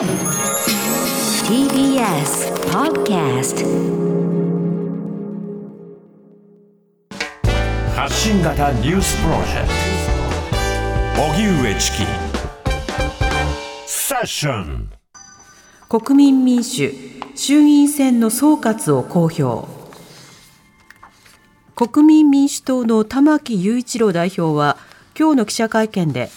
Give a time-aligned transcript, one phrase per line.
[0.00, 0.08] TBS
[2.72, 3.66] Podcast
[7.94, 9.68] 発信型ニュースプロジェク
[11.16, 11.22] ト。
[11.22, 11.98] 荻上チキ。
[13.86, 14.88] セッション。
[15.90, 16.94] 国民民主
[17.34, 19.68] 衆議院選の総括を公表。
[21.76, 24.78] 国民民主党の玉木雄一郎代表は
[25.18, 26.30] 今日の記者会見で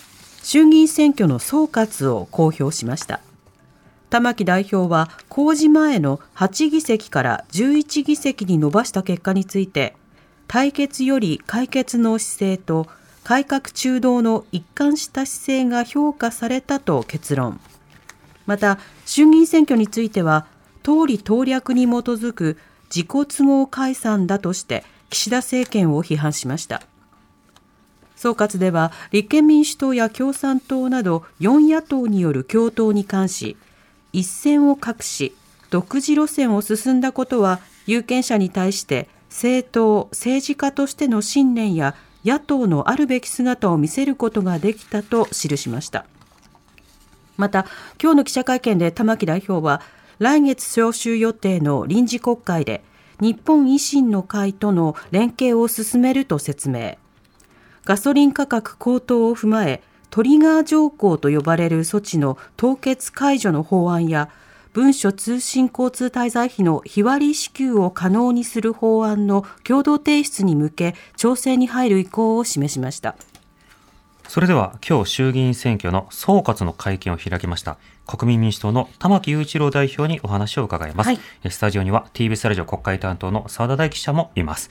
[0.44, 3.22] 衆議院選挙の総括を公表しました
[4.14, 9.96] 玉木代表は公示前の8議席から11議席に伸ばした結果について
[10.48, 12.86] 対決より解決の姿勢と
[13.24, 17.60] 改革中道の一貫した姿勢が評価されたと結論。
[18.46, 20.46] また衆議院選挙については
[20.84, 22.60] 党利党略に基づく
[22.96, 26.84] 自己都合解散だとして岸田政権を批判しました。
[28.16, 33.58] 総括では立憲民主党や共産党など4野党による共闘に関し
[34.14, 35.36] 一線を画し
[35.72, 46.06] 独自路線を進んだことは有権者に対して政党政治家としての信念や野党のあるべき姿を見せることができたと記しました。
[47.36, 47.66] また
[48.02, 49.82] 今日の記者会見で玉木代表は
[50.20, 52.84] 来月召集予定の臨時国会で
[53.20, 56.98] 日本維新の会との連携を進めると説明。
[57.86, 59.82] ガソリン価格高騰を踏まえ
[60.14, 64.30] トリガー条項と呼ばれる措置の凍結解除の法案や
[64.72, 73.16] 文書通信交通滞在費の日割り支給を可能にする法案の共同提出に向け調整に入る意向を示しました。
[74.28, 81.20] それでは今日衆議院選挙の総括の会見を開きました国民民主党の玉木雄一郎代表にお話を伺います、はい、
[81.50, 84.70] スタジオには TBS ラジオ国会担当の澤田大記者もいます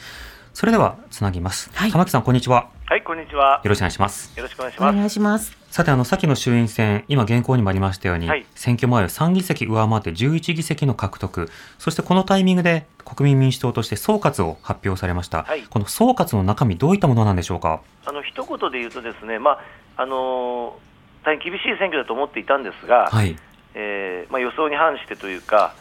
[0.55, 3.62] それではつなぎます、はい、玉木さんこんにちははい、こんにちは。
[3.64, 4.36] よろしくお願いします。
[4.36, 4.94] よろしくお願いします。
[4.94, 5.56] お願いします。
[5.70, 15.44] さて、あの、先の衆院選、今原稿にもありましたように、はい、選挙前を3議席上回って11議席の獲得、そしてこのタイミングで国民民主党として総括を発表されました。
[15.44, 17.81] はい、この総括の中身、どういったものなんでしょうか？
[18.04, 19.53] あの、一言で言うとですね、ま
[19.97, 23.38] あ、あのー、大変厳しい選挙だと思っていたんですが、はい、
[23.72, 25.75] えー、まあ、予想に反してというか、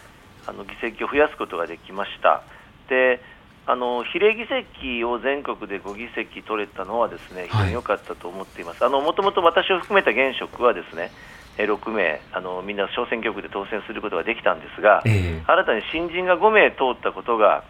[0.47, 2.41] あの議席を増やすことができました。
[2.87, 3.19] で
[3.67, 11.11] あの比例議席を全国で5議席取れたのはですね非常に良かったと思っています、もともと私を含めた現職はですね
[11.57, 17.63] 6名あの、みんな小選挙区で当選することができたんですが、えー、新たに新人が5名通ったことが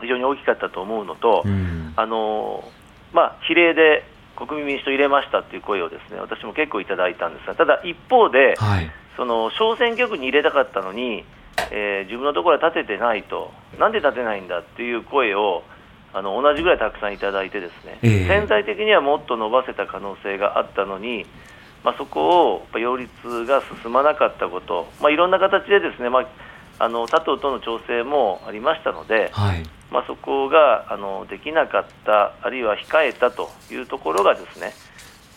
[0.00, 2.64] 非常に大きかったと思うのと、うん、あの
[3.12, 4.04] まあ、比例で
[4.36, 11.24] 国民民主党入れましたという声をですね私も結構いただいたんですが、ただ一方で、はい、その小選挙区に入れたかったのに、
[11.70, 15.62] えー、自分のところは立ててないと、なんで立てないんだっていう声を
[16.12, 21.26] あの同じぐらいたくさんいただいて、ですね、えー、潜在的にはもっと伸ばせた可能性があったのに、
[21.84, 23.10] まあ、そこを擁立
[23.46, 26.26] が進まなかったこと、まあ、いろんな形でですね、まあ、
[26.78, 34.72] あの他党との調整もありましたので、はい、まあ、そこがあのできなかった、あるいは控えたというところがですね、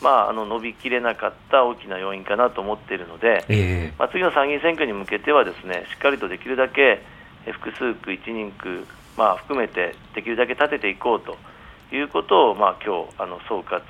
[0.03, 7.01] まあ、あの伸びきれなかった大きな要因かなと思っているので、えー、まあ、次の参議院選挙に向けてはですねしっかりとできるだけ
[7.51, 8.85] 複数区、1人区、
[9.17, 11.37] まあ、含めてできるだけ立てていこうと
[11.95, 13.81] いうことを、まあ今日あの総括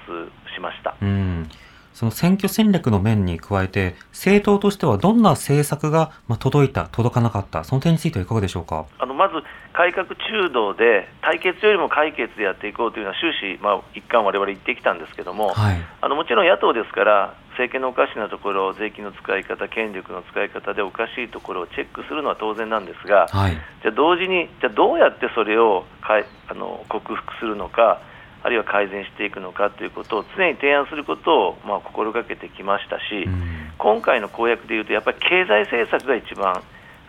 [0.55, 0.95] しました。
[1.01, 1.49] うん。
[1.93, 8.87] その選挙戦略の面に加えて、政党としてはどんな政策が届いた、届かなかった、その点についてはいかがでしょうか？
[8.97, 9.35] あのまず、
[9.73, 28.01] 改革中道で、対決よりも解決でやっていこうというのは終始、まあ、一貫、われわれ言ってきたんですけども、はい、あのもちろん野党ですから、政権のおかしなところ、税金の使い方、権力の使い方でおかしいところをチェックするのは当然なんですが、はい、じゃ同時に、じゃどうやってそれをかいあの克服するのか。
[28.45, 36.61] あるいは改善していくのかということを常に提案することをまあ心がけてきましたし、うん、今回の公約でいうと、やっぱり経済政策が一番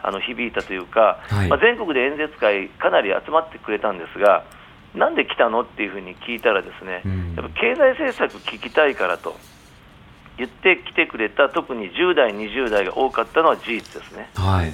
[0.07, 4.45] あの響いたというか、はい、まあ、全国で演説会、かなり集まってくれたんですが、
[4.95, 9.35] なんで来たのっていうふうに聞いたら、ですね、うん、やっぱ経済政策聞きたいからと
[10.37, 14.31] 言ってきてくれた、特に10代、20代が多かったのは事実ですね。
[14.35, 14.73] はい。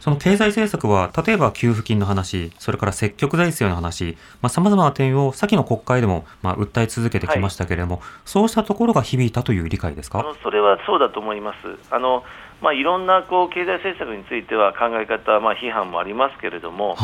[0.00, 4.16] その経済政策は、例えば給付金の話、それから積極財政の話、
[4.48, 10.20] さまざ、まな点を先の国会でも、まあ、訴え続けてきましたけれども、はい、そうしたところが響いたという理解ですか？
[10.20, 11.56] あのそれはそうだと思います。
[11.90, 12.24] あの
[12.60, 16.96] まあ、いろんなこう経済政策については考え方、まあ、批判もありますけれども、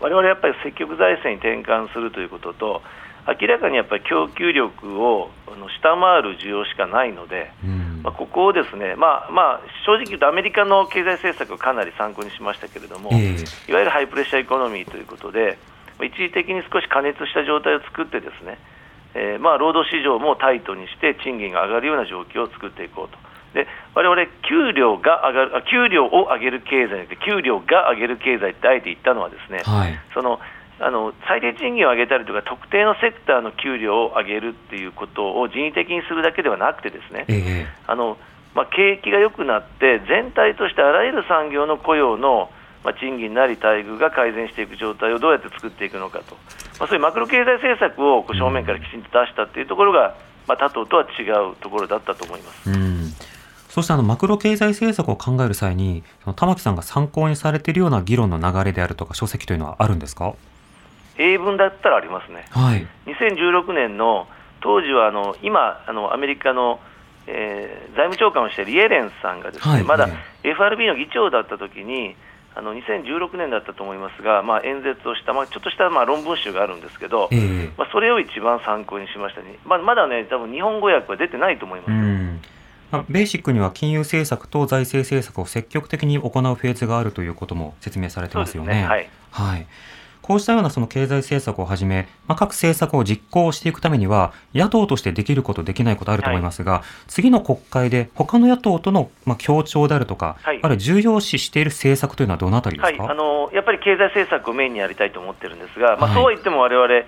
[0.00, 2.82] われわれやっぱり積極財政に転換するということと、
[3.26, 5.30] 明らかにやっぱり供給力を
[5.80, 15.58] 下回る需要しかないので、うん、まあ、ここをですね、まあまあ、正直言うとアメリカの経済政策をかなり参考にしましたけれども、えー、いわゆる high pressure economy ということで、
[16.02, 18.58] 一時的に少し過熱した状態を作ってですね、
[19.14, 23.18] えー、まあ労働市場もタイトにして賃金が上がるような状況を作っていこうと
[23.54, 30.38] で我々給料が上がる給料を上げる経済で給料が上げる経済ってあえて言ったのはですね、はい、その
[30.78, 38.16] あの最低賃金を上げたりとか特定のセクターの給料を上げるっていうことを人為的にするだけではなくてですね、えー、あの
[38.52, 42.50] まあ、景気が良くなって全体としてあらゆる産業の雇用の
[42.84, 46.34] まあ、賃金なり待遇が改善していく状態をどうやって作っていくのかと、
[46.78, 50.16] まあ、そういうマクロ経済政策を正面からきちんと出したっていうところが、
[50.48, 52.70] まあ、他党とは違うところだったと思います。
[52.70, 53.00] うん
[53.70, 56.02] そしてあのマクロ経済政策を考える際に、
[56.36, 60.34] 玉木さんが参考にされているような議論の流れであるとか、書籍というのはあるんですか？
[61.18, 64.26] 英文だったらありますね、はい、2016年の
[64.62, 66.80] 当時はあの今あの、アメリカの、
[67.26, 70.08] えー、財務長官をしているイエレンさんがですね、はい、まだ
[70.42, 72.16] FRB の議長だったときに、
[72.54, 82.50] あの2016年だったと思いますが、まあ、演説をした、まあ、ちょっとしたまあ論文集があるんですけど、えー、まあ、それを一番参考にしましたね、まあ、まだね、多分日本語訳は出てないと思います。
[82.90, 88.74] まあ、ベーシックには金融政策と財政政策を積極的に行うフェーズがあるということも説明されてますよね。
[88.74, 88.84] ね。
[88.84, 89.66] はい、はい。
[90.22, 107.06] こうしたようなその経済政策をはじめ、まあ、各政策を実行していくためには、野党としてできること、できないことあると思いますが、はい、次の国会で他の野党との、まあ、協調であるとか、はい、あるいは重要視している政策というのはどのあたりですか、はい、あのやっぱり経済政策をメインにやりたいと思ってるんですが、まあ、そうは言ってもわれわれ、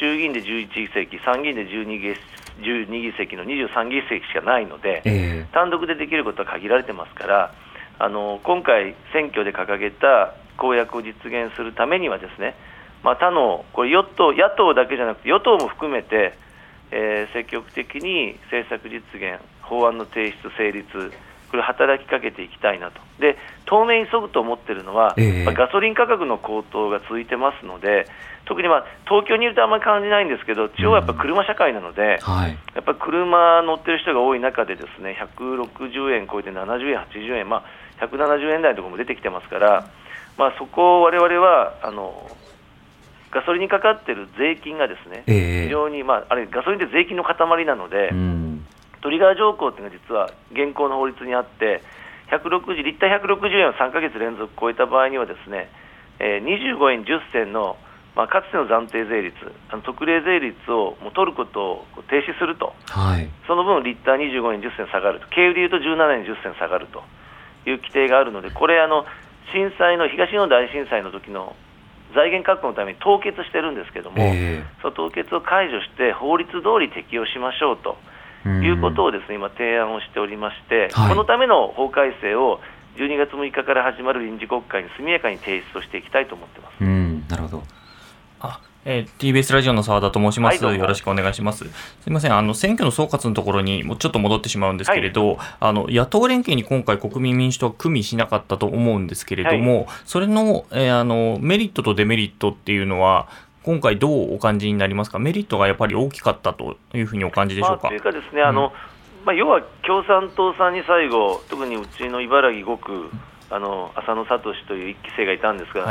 [0.00, 2.14] 衆議院で11議席、参議院で12議
[2.60, 7.54] 12議席の23議席しかないので、えー、単独でできることは限られてますから、
[7.98, 12.54] あの今回、選挙で掲げた公約を実現するためにはですね、
[13.02, 16.36] まあ、他のこれ与党野党だけじゃなくて与党も含めて、
[16.90, 21.12] えー、積極的に政策実現、法案の提出、成立、
[21.54, 28.08] これ働きかけていきたいなと、で当面急ぐと思っているのは、えー、まあ、ガソリン価格の高騰が続いてますので、
[28.44, 32.34] 特に、まあ、東京にいるとあんまり感じないんですけど、地方はやっぱ車社会なので、うん。
[32.34, 37.64] はい、やっぱり車乗ってる人が多い中で、ですね160円超えて70円、80円、ま
[38.00, 39.88] あ、170円台のところも出てきてますから、
[40.36, 42.28] まあ、そこをわれわれはあの
[43.30, 47.36] ガソリンにかかっている税金がですね、えー、非常に、まあ、あれガソリンって税金の塊
[47.66, 48.43] なので、うん、
[49.04, 51.84] トリガー条項っていうのが実は現行の法律にあって、
[52.32, 55.68] 160リッター160円を3か月連続超えた場合にはですね、
[56.18, 57.76] えー、25円10銭の、
[58.16, 59.36] まあ、かつての暫定税率、
[59.68, 67.04] あの特例税率をもう取ることを停止すると、はい、その分、リッター25円10銭下がると、経由でいうと17円10銭下がると。
[67.66, 69.04] いう規定があるので、これ、あの
[69.52, 71.56] 震災の東日本大震災の時の
[72.14, 77.96] 財源確保のために凍結してるんですけども、えー、その凍結を解除して法律通り適用しましょうと
[78.48, 82.60] いうことをですね今提案をしておりまして、はい、このための法改正を
[82.96, 86.84] 12月6日から始まる臨時国会に速やかに提出をしていきたいと思ってます。
[87.30, 87.62] なるほど。
[88.40, 91.64] あえー、TBS ラジオの澤田と申します、はい、よろしくお願いします。
[91.64, 91.70] す
[92.06, 103.28] みません、あの選挙の総括のところにもちょっと戻ってしまうんですけれど、はい、あの野党連携に今回、国民民主党は組みしなかったと思うんですけれども、はい、それの,、えー、あのメリットとデメリットっていうのは、
[103.64, 107.84] 今回、どうお感じになりますか、メリットがやっぱり大きかったというふうにお感じでしょうか？
[107.84, 108.72] まあ、というかですね、あの
[109.24, 113.10] まあ、要は共産党さんに最後、特にうちの茨城5区、
[113.48, 114.38] あの浅野聡
[114.68, 115.86] という1期生がいたんですが、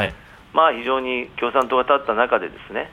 [0.53, 2.91] まあ、非常に共産党が立った中でですね、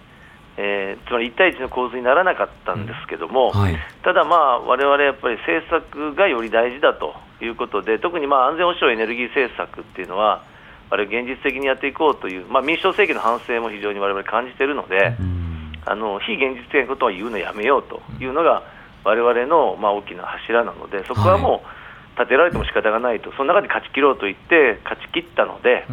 [0.56, 3.60] えー、つまり1対1の構図にならなかったんですけども、うん。
[3.60, 10.42] はい、ただ、われわれやっぱり政策がより大事だということで、特にまあ安全保障、エネルギー政策っていうのは、
[10.90, 18.64] あれ現実的にやっていこうという、まあ、民主党政権の反省も非常にわれわれ感じているので、うん、あの非現実的なことは言うのやめようというのが、
[19.04, 25.86] われわれのまあ大きな柱なので、そこはもう立てられても仕方がないと、その中で勝ち切ろうと言って、勝ち切ったので、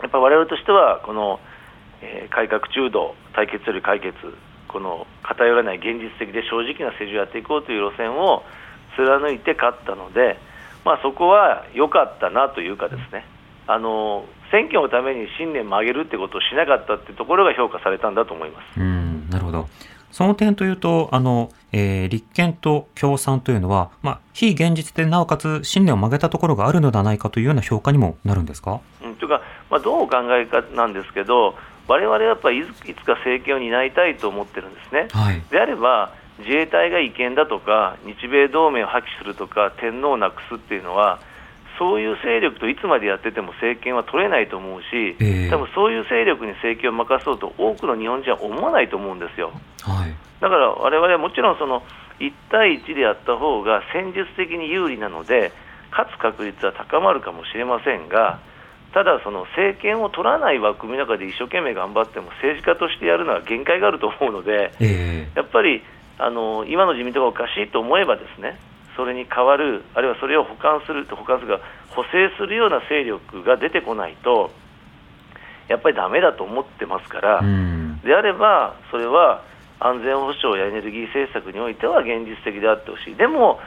[0.00, 1.40] やっぱわれわれとしては、この、
[2.00, 4.14] えー、改革中道、対決より解決、
[4.68, 8.42] この偏らない現実的で正直な政治をやっていこうという路線を
[8.96, 10.38] 貫いて勝ったので、
[10.84, 13.26] まあ、そこは良かったなというか、ですね
[13.66, 18.80] あの選挙のために信念曲げるってことをしなかったっていうところが評価されたんだと思います。
[18.80, 19.68] うんなるほど
[20.14, 31.56] その点というと、あの、えー、立憲と共産というのは、まあ、非現実でなおかつ信念を曲げたところがあるのではないかというような評価にもなるんですか、うん、というか、まあ、どうお考えかなんですけど、
[31.88, 35.08] われわれやっぱりいつか政権を担いたいと思ってるんですね。
[35.10, 41.18] はい、であれば自衛隊が違憲だとか日米同盟を破棄するとか天皇をなくすっていうのは
[41.78, 49.52] そういう勢力といつまでやってても政権は取れないと思うし、えー、多分そういう勢力に政権を任そうと多くの日本人は思わないと思うんですよ。
[49.82, 51.82] はい、だから我々はもちろんその
[52.20, 55.52] 1対1でやった方が戦術的に有利なので
[55.90, 58.40] 勝つ確率は高まるかもしれませんが。
[58.94, 65.82] ただ、その政権を取らない枠組みの中で一生懸命頑張っても政治家としてやるのは限界があると思うので、えー、やっぱり
[66.16, 68.56] あの今の自民党がおかしいと思えばですね
[68.96, 74.50] それに代わる、あるいはそれを補完する、補完するか、補正するような勢力が出てこないと、
[75.68, 77.42] やっぱりだめだと思ってますから、
[78.04, 79.42] であれば、それは
[79.80, 83.60] 安全保障やエネルギー政策においては現実的であってほしい、でも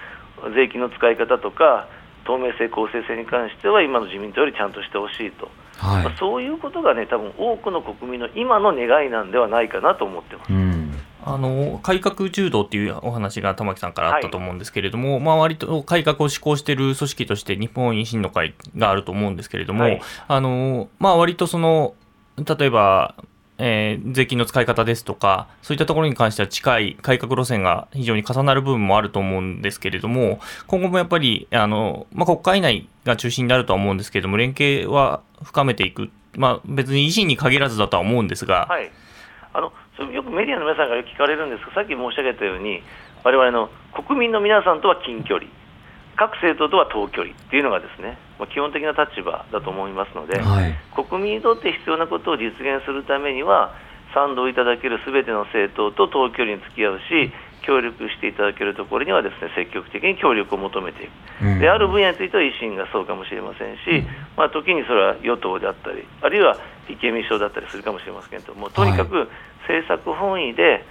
[0.56, 1.88] 税金の使い方とか、
[2.26, 10.52] 透明性、公正性に関しては、今の自民党よりちゃんとしてほしいと、はい、まあ、そういうことがね、多分多くの国民の今の願いなんではないかなと思ってます。
[11.30, 21.96] あの改革柔道っていうお話が玉木さんからあったと思うんですけれども、はい、まあ割と改革を施行している組織として日本維新の会があると思うんですけれども、はい、あのまあ割とその
[22.38, 23.16] 例えば
[23.60, 36.12] えー、税金の使い方ですとか、そういったところに関しては近い改革路線が非常に重なる部分もあると思うんですけれども、今後もやっぱり、あの、まあ、国会内が中心になるとは思うんですけれども、連携は深めていく。
[36.36, 38.68] まあ、別に維新に限らずだとは思うんですが。
[38.70, 38.92] はい。
[39.54, 42.84] あの、それよくメディアの皆さんから聞かれるんですが、さっき申し上げたように、
[43.24, 45.50] 我々の国民の皆さんとは近距離。
[46.16, 53.74] 各政党とは遠距離っていうのがですね、まあ、基本的な立場だと思いますので、はい、国民にとって必要なことを実現するためには、
[54.14, 57.32] 賛同いただけるすべての政党と遠距離に付き合うし、
[57.68, 61.12] 協力していただけるところにはですね積極的に協力を求めていく、
[61.44, 64.08] うん、である分野については維新がそうかもしれませんし、うん、
[64.38, 66.58] まあ、時にそれは与党であったり、あるいは
[66.88, 69.28] 立憲民主党だったりするかもしれませんけども、とにかく
[69.68, 70.86] 政策本位で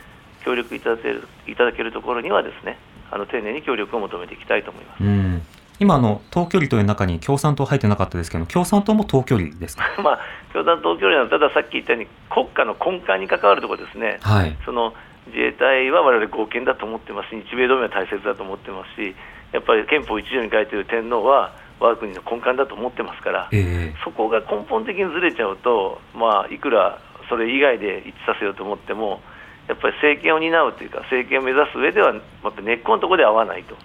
[0.45, 2.79] 協力いただけるいただけるところにはですね
[3.11, 5.03] あの丁寧に協力を求めていきたいと思います。
[5.03, 5.43] うん。
[5.79, 10.19] 今の、等距離という中に共産党入ってなかったですけど、共産党も等距離ですか、 まあ、
[10.53, 14.95] 共産党距離は、たださっき言ったように、国家の根幹に関わるところですね、はい、その
[15.27, 17.31] 自衛隊は我々合憲だと思ってます。
[17.31, 19.15] し、日米同盟は大切だと思ってますし、
[19.53, 29.21] やっぱり憲法一条に書いている天皇は、我が国の根幹だと思ってますから、えー、そこが根本的にずれちゃうと、まあ、いくらそれ以外で一致させようと思っても、
[29.69, 33.77] やっぱり政権を担うというか、政権を目指す上では、やっぱ根っこのところで合わないと。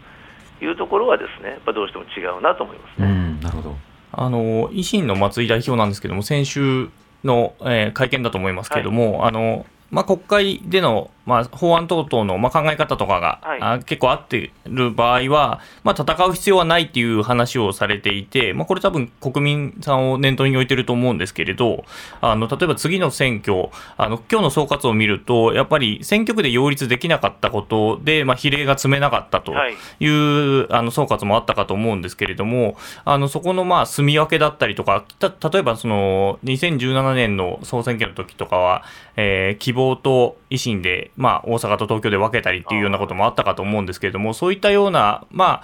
[0.65, 3.37] いうところは、ですねやっぱどうしても違うなと思いますね。
[3.41, 3.75] なるほど。
[4.13, 6.89] あの維新の松井代表なんですけども、先週
[7.23, 21.83] の、えー、会見だと思いますけれども、はい、あのまあ、国会でのまあ、法案等々の、まあ、考え方とかが、はい、あ結構合ってる場合は、まあ、戦う必要はないっていう話をされていて、まあ、これ多分国民さんを念頭に置いてると思うんですけれど、
[22.21, 29.53] あの、例えば次の選挙、あの、今日の総括を見ると、やっぱり選挙区で擁立できなかったことで、まあ、比例が積めなかったと
[29.99, 38.83] いう、はい、あの、総括もあったかと思うんですけれども、あの、そこの、まあ、住み分けだったりとか、た、例えばその、2017年の総選挙の時とかは、
[39.15, 45.61] えー、希望と維新で、まあ、大阪と東京で分けたりっていうようなこともあったかと思うんですけれども、そういったような、ま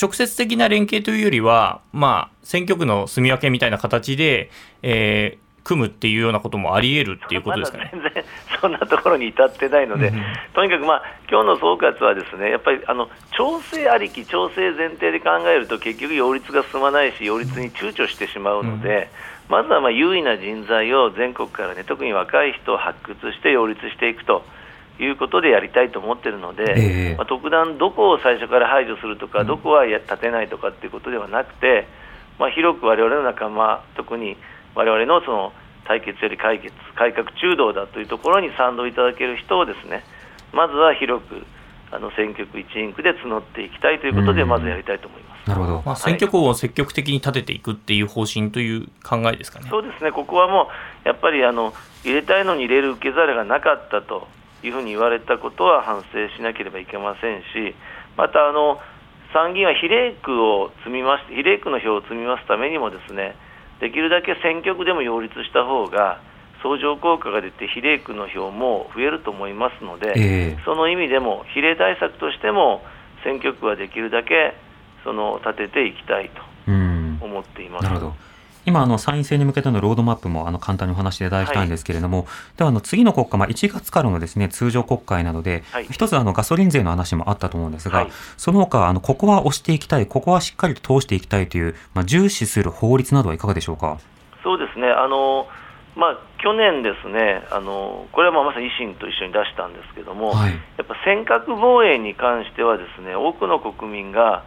[0.00, 4.50] 直接的な連携というよりは、まあ、選挙区の住み分けみたいな形で、
[4.82, 7.90] えー、組むっていうようなこともあり得るっていうことですかね。
[7.92, 8.24] ま、全然
[8.58, 10.12] そんなところに至ってないので、
[10.54, 19.10] とにかく、まあ今日の総括はですねやっぱりあの調整ありき、調整前提で考えると結局、擁立が進まないし、擁立に躊躇してしまうので、
[19.48, 24.44] うん、まずはまあ優位な人材を全国からね、特に若い人を発掘して擁立していくと。
[24.98, 31.86] いうことでやりたいと思っているので、えー、まあ、特段どこを最初から排除するとか、どこは立てないとかっていうことではなくて、
[32.38, 34.36] まあ、広く我々の仲間、特に
[34.74, 35.52] 我々のその
[35.86, 40.04] 対決より解決、改革中道だというところに賛同いただける人をですね、
[40.52, 41.44] まずは広く
[41.90, 45.48] あの選挙区1インクで募っていきたいということで、まずやりたいと思います。
[45.48, 49.66] なるほど、まあ、選挙区を積極的に立てていくっていう方針という考えですかね。
[49.70, 50.68] そうですね、ここはも
[51.04, 51.72] うやっぱりあの
[52.04, 54.28] 入れたいのに入れる受け皿がなかったと
[54.62, 57.74] いうふうに言われたことは反省しなければいけませんし、
[58.16, 58.80] またあの
[59.32, 63.36] 参議院は比例区を積みます比例区の票を積みますためにもですね
[63.80, 66.20] できるだけ選挙区でも擁立した方が
[66.62, 72.82] 相乗効果が出て比例区の票も増えると思いますので、えー、その意味でも比例対策としても
[73.22, 74.54] 選挙区はできるだけ
[75.04, 76.42] その立てていきたいと
[77.24, 77.84] 思っています。
[77.84, 78.14] なるほど
[78.68, 82.26] 今、あの参院選に向けてのロードマップもあの簡単にお話しいただきたいんですけれども、はい、
[82.58, 93.98] ではあの次の国会、まあ、1月からのですね通常国会などで、はい、一つあのガソリン税の話もあったと思うんですが、はい、その他あのここは押していきたい、ここはしっかりと通していきたいという、まあ、重視する法律などはいかがでしょうか？
[94.44, 94.88] そうですね。
[94.88, 95.48] あの
[95.96, 100.32] まあ、去年、ですねあのこれはまあまさに維新と一緒に出したんですけども、
[100.76, 104.44] やっぱ尖閣防衛に関してはですね多くの国民が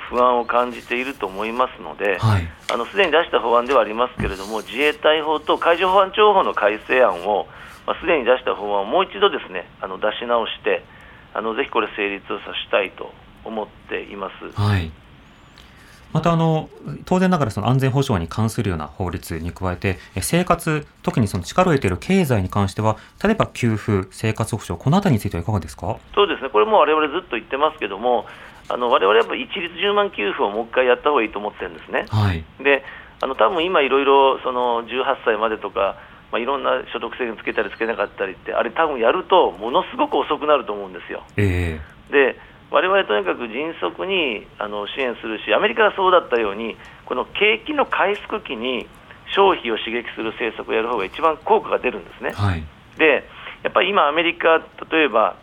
[0.00, 7.46] 不安を感じていると思いますので、はい、あのすでに出した法案ではありますけれども、自衛隊法と海上保安庁法の改正案を、
[7.86, 10.84] まあ、すでに出した法案をもう一度ですねあの出し直して、
[11.34, 13.12] あのぜひこれ、成立をさせたいと
[13.44, 14.60] 思っています。
[14.60, 14.90] はい。
[16.12, 16.68] またあの
[17.06, 25.96] 当然ながらその安全保障に関するような法律に加えて生活特にその力を入れている経済に関しては例えば給付生活保障このあたりについてはいかがですか？
[26.14, 26.50] そうですね。
[26.50, 28.26] これも我々ずっと言ってますけども
[28.68, 32.06] あの我々はやっぱ一律10万給付をもう一回やった方がいいと思ってるんですね。
[32.08, 32.84] はい、で
[33.22, 35.96] あの多分今、いろいろその18歳までとか、
[36.32, 41.22] まあ、いろんな所得制限つけたりつけなかったりって、あれ、多分やると、ものすごく遅くなると思うんですよ。
[41.36, 42.36] えー、で
[42.72, 46.76] 我々とにかく迅速にあの支援するし、アメリカがそうだったように、
[47.06, 48.88] この景気の回復期に
[49.36, 52.32] 消費を刺激する政策をやる方が一番効果が出るんですね。
[52.32, 52.64] はい、
[52.98, 53.22] で
[53.62, 54.58] やっぱり今、アメリカ、
[54.90, 55.36] 例えば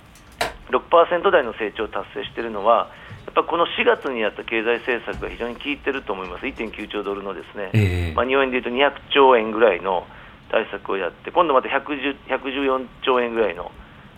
[0.69, 2.89] 6%台の成長を達成しているのは、
[3.25, 10.05] やっぱこの4月にやった経済政策が非常に効いてると思います、1.9兆ドルのですね、えー、まあ、日本円でいうと200兆円ぐらいの
[10.51, 13.71] 対策をやって、今度また110 114兆円ぐらいの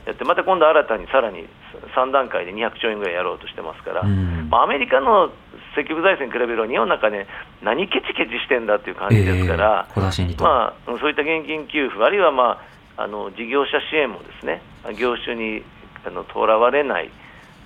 [0.05, 1.47] やって、また今度新たにさらに
[1.95, 5.31] 3段階で200兆円ぐらいやろうとしてますから、まあ、アメリカの
[5.75, 7.27] 積極財政に比べると、日本の中で、ね、
[7.61, 12.59] 何ケチケチしてんだっていう感じですから、えー、まあ、そういった現金給付、あるいは、ま
[12.97, 14.61] あ、あの事業者支援もですね
[14.97, 15.63] 業種に
[16.09, 17.11] とらわれない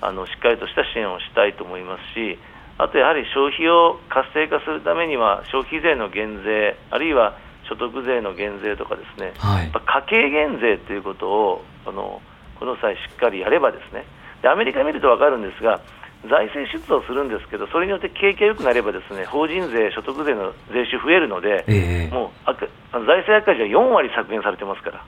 [0.02, 2.38] あのしっかりとした支援をしたいと思いますし、
[2.78, 7.38] あとやはり消費を活性化するためには、消費税の減税、あるいは
[7.68, 12.22] 所得税の減税とかですね、はい、家計減税ということをあの
[12.60, 14.06] この際しっかりやればですね
[14.42, 15.82] でアメリカ見ると分かるんですが
[16.30, 25.06] 財政出動するんですけどそれによって景気が良くなればですね法人税、所得税の税収増えるので、えー、もう財政赤字は4割削減されてますから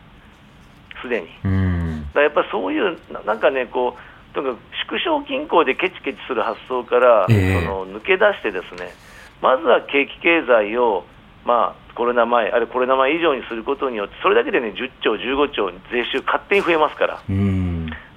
[1.02, 1.77] すでに。
[2.18, 8.94] だやっぱりそういうなんかねこうとにかく縮小均衡でケチケチする発想から、えー、その抜け出してですね
[9.42, 11.06] まずは景気経済を
[11.46, 17.24] まあコロナ前、あるいはコロナ前以上にすることによって、それだけでね、10兆、15兆、税収、勝手に増えますから、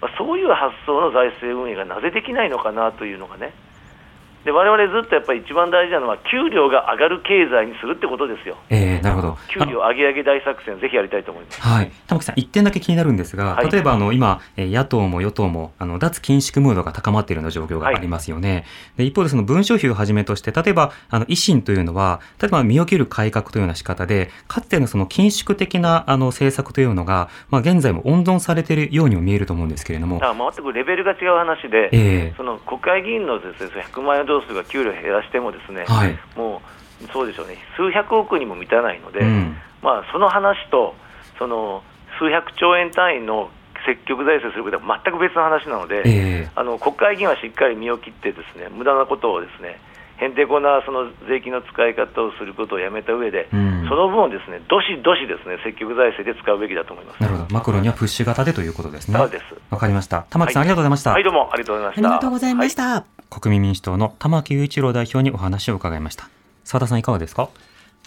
[0.03, 3.55] まあ、そういう発想の財政運営がなぜできないのかなというのがね、
[4.45, 8.57] で我々ずっとやっぱり一番大事なのは、給料が上がる経済にするってことですよ。
[8.71, 9.39] えー、なるほど。
[9.49, 11.61] 給料上げ上げ大作戦、ぜひやりたいと思います。
[11.61, 11.93] はい。
[12.07, 18.51] 玉木さん、一点だけ気になるんですが、はい、例えばあの今、野党も与党もあの脱緊縮ムードが高まっているような状況がありますよね。
[18.53, 18.65] はい、
[18.99, 30.19] で一方でその文書費をはじめとして、例えばあの維新というのは、例えば身を切る改革というような仕方で、かつてのその緊縮的なあの政策というのが、まあ現在も温存されているようにも見えると思うんですけれども。
[30.23, 36.63] あ全くレベルが違う話で、えー、その国会議員のですね、100万円同数が給料減らしてもですね、はい、も
[37.03, 40.95] うそうでしょうね、数百億にも満たないので、うん、まあ、その話と、
[41.39, 41.83] その
[42.19, 43.51] 数百兆円単位の
[43.87, 49.81] 積極財政することは全く別の話なので、えー、あの国会議員はしっかり身を切って、ですね無駄なことをですね
[50.21, 57.23] へんてこなその税金の使い方をすることをやめた上で、うん、その分をですねどしどしですね積極財政で使うべきだと思います。
[57.23, 59.17] なるほど、マクロにはプッシュ型でということですね。
[59.17, 59.45] そうです。
[59.71, 60.27] わかりました。
[60.29, 61.11] 玉木さん、はい、ありがとうございました。
[61.13, 62.09] はい、どうもありがとうございました。
[62.09, 62.83] ありがとうございました。
[62.85, 66.29] はい国民民主党の玉木雄一郎代表にお話を伺いました。
[66.65, 67.49] 澤田さんいかがですか？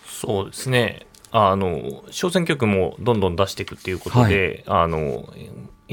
[0.06, 1.08] そうですね。
[1.32, 5.34] あの小選挙区もどんどん出していくっていうことで、はい、あの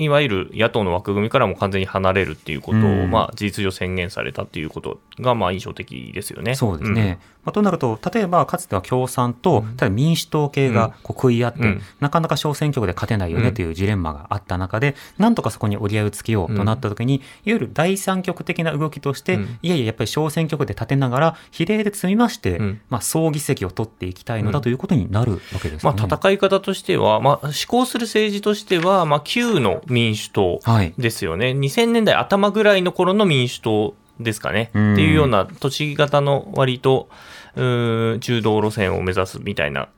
[0.04, 6.54] いわゆる野党の枠組みからも完全に離れるっていうことを、うん、まあ、事実上宣言されたっていうことが、まあ、印象的ですよね。
[6.54, 7.02] そうですね。
[7.02, 7.08] うん。
[7.44, 22.58] まあ、となると、例えばかつては共産と、例えば民主党系がこう食い合って、うん、なかなか小選挙区で勝てないよねというジレンマがあった中で、なんとかそこに折り合いをつけようとなったときに、いわゆる第三極的な動きとして、いやいや、やっぱり小選挙区で立てながら、比例で積みまして、
[22.88, 25.92] まあ、総議席を取っていきたいのだということになるわけですね。
[25.92, 30.60] まあ、戦い方としては、まあ、施行する政治としては、まあ、旧の民主党
[30.98, 31.46] ですよね。
[31.46, 34.70] はい、2000年代頭ぐらいの頃の民主党ですかね。
[34.70, 37.08] っていうような都市型の割と、
[37.54, 39.88] 中道路線を目指すみたいな、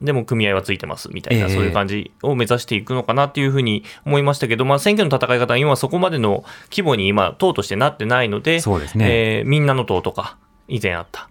[0.00, 9.38] でも組合はついてますみたいな、そういう感じを目指していくのかなっていうふうに思いましたけど、まあ、選挙の戦い方は今そこまでの規模に今、党としてなってないので、そうですね。
[9.38, 10.36] えー、みんなの党とか、
[10.72, 11.28] 以前あった、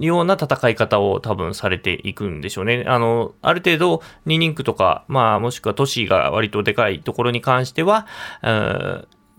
[0.00, 2.84] ような戦い方を多分されていくんでしょうね。
[2.86, 8.06] あの、ある程度、二人区とか、まあ、もしくは都市が割とでかいところに関しては、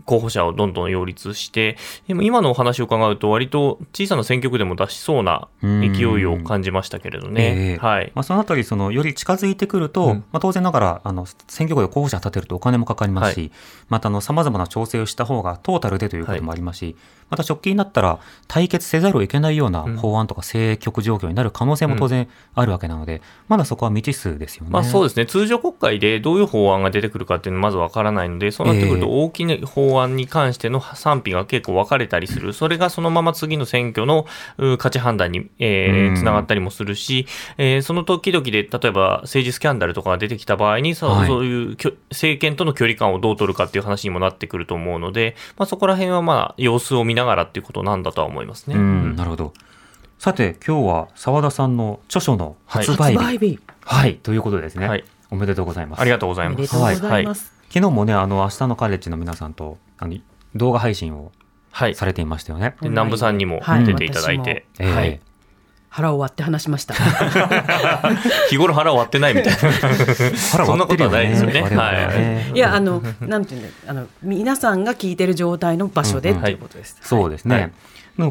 [0.09, 7.73] 候補者をどんどん擁立して、でも今のお話を伺うと、割と小さな選挙区でも出しそうな勢いを感じましたけれどね。
[7.73, 8.11] えー、はい。
[8.15, 13.51] まあ、そのあたり、その、より近づいてくると、うん、まあ、当然ながら、あの、選挙区で候補者立てるとお金もかかりますし、はい、
[13.89, 16.95] また、あの、様々な調整をした方がトータルでということもありますし、はい、
[17.29, 24.71] また直近になったら、対決せざるを得ないような法案とか政局状況になる可能性も当然あるわけなので、うん、まだそこは未知数ですよね。
[24.71, 25.25] まあ、そうですね。
[25.25, 32.53] 通常国会でどういう法案が出てくるかっていうのはまずわからないので、そうなってくると大きな法案に関しての賛否が結構分かれたりする。
[32.53, 34.25] それがそのまま次の選挙の
[34.77, 41.77] 価値判断に、えー、つながったりもするし、えー、その時々で、例えば政治スキャンダルとかが出てきた場合に、そうはい、そういう
[42.09, 48.75] 政権との距離感をどう取るかっていう話にもなってくると思うので、まあ、そこら辺はまあ様子を見ながらっていうことなんだとは思いますね。
[48.75, 49.53] なるほど。
[50.17, 53.17] さて、今日は澤田さんの著書の発売日。
[53.17, 54.87] はい、はい、ということですね。
[54.87, 55.05] はい。
[55.31, 56.01] おめでとうございます。
[56.01, 56.75] ありがとうございます。
[56.75, 57.25] はい。
[57.25, 60.17] 昨日もね、あの、明日のカレッジの皆さんと、あの、
[60.55, 61.31] 動画配信を
[61.93, 62.65] されていましたよね。
[62.65, 65.19] はい、で南部さんにも出ていただいて、はい、はい、
[65.89, 66.95] 腹を割って話しました。
[68.49, 69.59] 日頃腹を割ってないみたいな。
[70.51, 71.61] 腹そんなことはないですよね。
[71.61, 72.51] はい。
[72.55, 76.97] いやあのなんていうんだあの皆さんが聞いてる状態の場所でということです。
[77.01, 77.73] そうですね。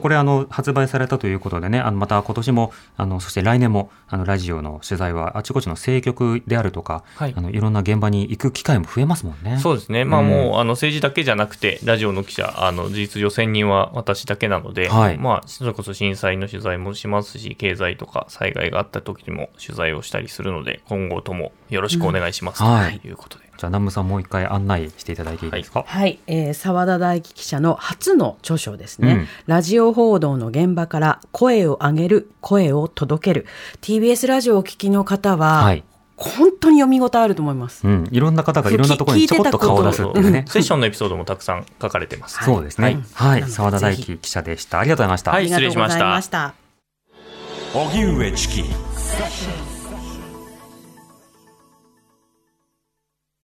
[0.01, 9.59] これあの発売されたということでね、あのまた今年もあのそして来年もあのラジオの取材はあちこちの政局であるとか、はい、あのいろんな現場に行く機会も増えますもんね。
[9.59, 10.05] そうですね。
[10.05, 23.48] まあもう、うん、あの政治だけじゃなくてラジオの記者あの事実上専任は私だけなので、はい、まあそれこそ震災の取材もしますし、経済とか災害があった時にも取材をしたりするので、今後ともよろしくお願いします、うん、ということで。
[23.59, 25.85] じゃあ南部さんもう一回案内していただいていいですか？
[25.87, 33.47] はい、はい、えー、澤田大樹記者の初の著書ですね、うん、ラジオ報道の現場から声を上げる、声を届ける。
[33.83, 35.83] TBS ラジオをお聞きの方は、はい、
[36.17, 38.09] 本当に読み応えあると思います、うん。
[38.13, 40.45] いろんな方がいろんなところにちょこっと顔を出すっていうね。
[40.49, 42.39] セッションのエピソードもたくさん 書かれてます。
[42.45, 43.01] そうですね。
[43.15, 43.43] はい。
[43.43, 44.79] 澤、田大樹記者でした。
[44.79, 45.31] ありがとうございました。
[45.33, 46.55] はい、失礼しました。
[47.75, 49.78] 荻上チキ。